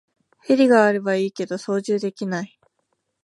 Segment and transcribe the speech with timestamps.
[0.41, 2.59] ヘリがあればいいけど操縦できない